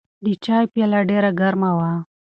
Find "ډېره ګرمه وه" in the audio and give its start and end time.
1.09-1.91